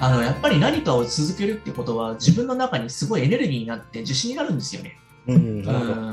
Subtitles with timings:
[0.00, 4.98] あのやっぱり何かを続けるってことは自分の中にすごいエネルギーになって自信になるんですよね。
[5.26, 5.62] うん、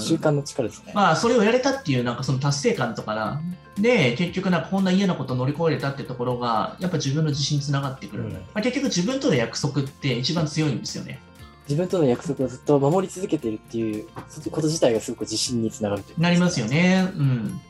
[0.00, 0.92] 習慣の力ですね。
[0.94, 3.42] まあそれをやれたっていうなんかその達成感とかな。
[3.78, 8.24] で、結局なんかこんな嫌なことを乗り越えれたってところがやっぱ自分の自信につながってくる。
[8.24, 11.20] うんまあ、結局自分との約束って一番強いんですよね。
[11.68, 14.06] 自分との約束をずっと守り続けているっていう
[14.50, 16.66] こと自体がすごく自信につながるなりますよ。
[16.66, 17.10] ね。
[17.16, 17.60] うん。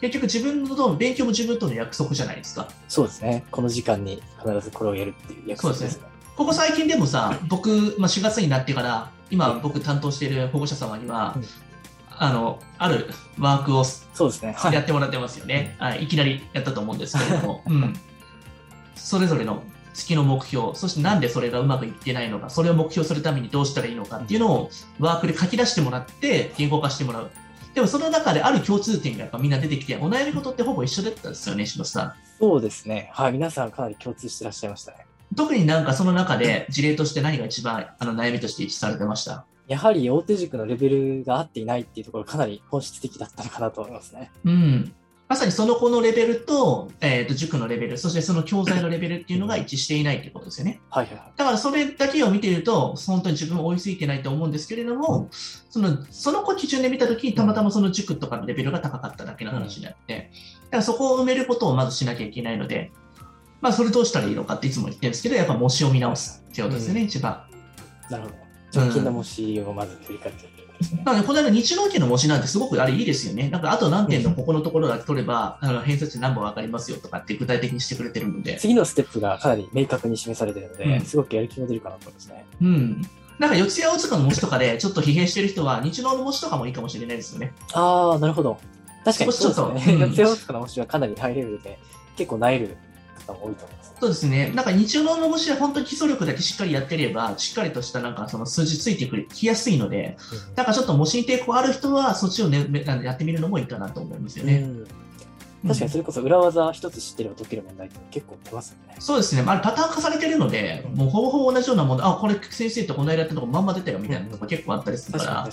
[0.00, 2.68] 結局自分の勉強も自分との約束じゃないですか。
[2.88, 3.44] そうですね。
[3.50, 6.06] この時間に必ずこれをやるっていう約束ですね。
[6.36, 11.44] ここ最近でもさ、僕、まあ、4月になってから、今僕担当している保護者様には、うん
[12.20, 14.52] あの、あるワークをそうですね。
[14.56, 15.76] はやってもらってますよね。
[15.78, 17.94] はい、いきなりやったと思うんですけれども、 うん。
[18.96, 19.62] それぞれの
[19.94, 27.30] 月の目標、そしてなんでそれがうまくいってないのか、それを目標するためにどうしたらいいのかっていうのをワークで書き出してもらって、言語化してもらう。
[27.78, 32.14] でもその中である共通点がやっぱみんな出てきて、お悩み事ってほぼ一緒だったんですよね、篠田さん。
[32.40, 33.08] そうですね。
[33.14, 33.32] はい。
[33.32, 35.06] 皆さんかなり共通してらっしゃいましたね。
[35.36, 39.44] 特になんかその中で事例として何が一番あの悩みとして一致されてました？
[39.68, 44.32] やはり大手塾のレベルが合っていないっていうところかなり本質的だったのかなと思いますね。
[44.44, 44.92] うん。
[45.28, 50.80] まさにその子のレベルと、えー、と塾のレベル、そしてその教材のレベルっていうのが一致していないということですよね。
[50.88, 51.32] はいはいはい。
[51.36, 55.28] だからそれだけを見ていると、本当に自分は追いついてないと思うんですけれども、
[55.68, 60.30] そのその子基準で見たときに、たまたまその塾とかのレベルが高かっただけの話であって、
[60.64, 62.90] だからそこを埋めることをまずしなきゃいけないので、
[63.60, 67.42] まあ、それどうしたらいいのかっていつも言ってるんですけど、やっぱ模試を見直すっていうことですよね、一番。
[68.10, 68.34] なるほど。
[68.80, 70.67] 直近の模試をまず振り返ってみることですね。
[71.04, 73.48] なので、この間、日農家の模試なんてすごくあれいいですよね。
[73.48, 78.56] なんか、あと何点のここのところだけ取れば、あの偏差値何本分かりますよとかって具体的にしてくれてるので。
[78.56, 82.46] 次のステップがかなり明確に示されているので、うんすごくやる気も出るかなと思いますね。
[82.62, 83.02] うん。
[83.38, 87.52] なんか、四谷大塚の模試とかでちょっと疲弊してる人は、日農の模試とかもいいかもしれないですよね。
[87.72, 88.58] ああ、なるほど。
[89.04, 89.98] 確かにそうですね。
[90.10, 91.78] 四谷大塚の模試はかなりハイレベルで、
[92.16, 92.76] 結構なえる
[93.26, 93.94] 方も多いと思います。
[94.00, 94.52] そうですね。
[94.54, 100.16] なんか、日農の模試は本当に基礎力だけしっかりやってれば、しっかりとしたなんかその数字ついてくる、きやすいので、
[100.54, 102.66] だからちょっと模試に抵抗ある人は、そっちをね、
[103.02, 104.58] やってみるのもいいかなと思いますよね。
[104.58, 104.86] うん
[105.66, 108.94] 確かにそれこそ裏技一つ知ってれば解ける問題って結構出ますよね。
[109.00, 115.48] そうですね、まあ、パターン化されてるので、もうほぼほぼ同じようなもの、あ、これ先生とこの間やったとこまんま出たよみたいなとこ結構あったりするから。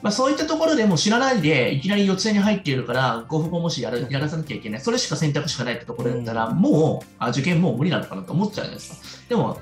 [0.00, 9.28] まあ、そういったところでも知らないで、いきなり四つに入っているから、5分後もしやるやらさなきゃいけない、それしか選択肢がないってところだったら、うんもうあ受験もう無理なのかなと思っちゃうじゃないですか。
[9.28, 9.58] でも、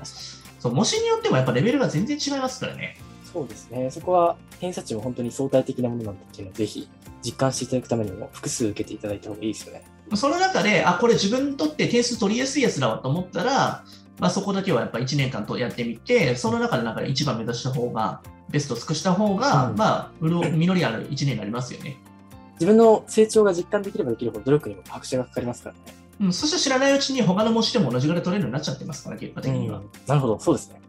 [0.59, 2.97] そう模試によってもやっぱレベルが全然違いますからね。
[3.31, 3.89] そうですね。
[3.91, 6.87] そこは偏差値も本当に相対的なものなんだっていうのをぜひ
[7.23, 9.83] 実感していただくためにも複数受けていただいた方がいいですよね。
[10.15, 13.83] その中で、あ、これ自分にとって点数取りやすいやつだわと思ったら、
[14.19, 21.97] まあ、そこだけはやっぱ1年間とやってみて、その中でなんか一番目指した方が、ベストを尽くした方が、うんまあ、潤実りある1年になりますよね。
[22.53, 25.81] 自分の成長が実感できればできるほど努力にも拍車がかかりますからね。
[26.19, 29.79] うん、そして知らないうちに他の模試でも同じぐらい取れるようになっちゃってますから、結果的には。
[29.79, 30.81] うんなるほど、そうですね。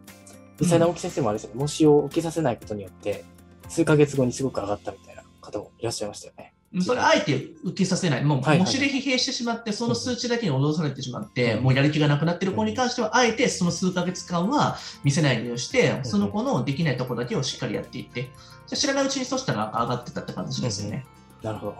[0.59, 3.23] 実際、直木先生もあれですよね、模試を受けさせないことによって、
[3.69, 6.53] 数ヶ月後にすごく上がったみたいな方もいらっしゃいましたよね。
[6.73, 6.81] うん。
[6.81, 8.23] それあえて受けさせない。
[8.23, 8.59] もう、はいはい。
[8.59, 11.63] 模試で疲弊してしまって、その数値だけに脅されてしまって、うん。
[11.63, 16.05] もうやる気がなくなってる子に関しては、あえてその数ヶ月間は見せないようにして、ん。
[16.05, 18.29] その子のできないところだけをしっかりやっていって、
[18.67, 21.05] 知らないうちにそしたら上がってたって形ですよね。
[21.41, 21.75] なるほど。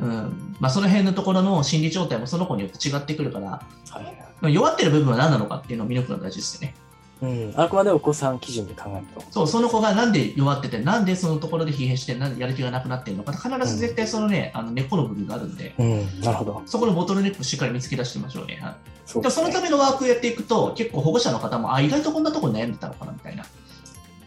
[0.00, 0.56] うん。
[0.58, 4.52] まあ、その辺のところの心理状態もその子によって違ってくるから、はい。
[4.52, 6.74] 弱ってる部分は何なのかっていうのを見抜くのが大事ですよね。
[7.22, 9.22] うん、あくまでお子さん基準で考えると。
[9.30, 16.62] そう、その子がなんで弱ってて、なんでそのところで疲弊して、なんでやる気がなくなってるのか、必ず絶対そのね、あの根っこの部分があるんで、うん、なるほど。
[16.66, 18.58] そこのボトルネックをしっかり見つけ出してみましょうね。
[18.60, 18.74] はい
[19.20, 23.44] でそそのためのワークをやっていくと、結構保護者の方も、あ、意外とこんなところに悩んでたのかなみたいな。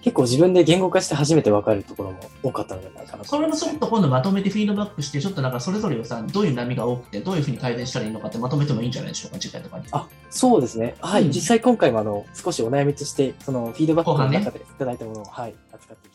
[0.06, 9.86] 結構自分で言語化して初めて分かるところも多かったのではないかなそれもちょっと今度まとめてフィードバックして、ちょっとなんかそれぞれをさ、どういう波が多くて、どういうふうに改善したらいいのかってまとめてもいいんじゃないでしょうか、次回とかに。
[9.94, 10.96] あそうですね。
[11.00, 11.24] はい。
[11.24, 16.15] うん実際今回もあの少しお悩みとして、そのフィードバックの中でいただいたものを、はい、扱っていき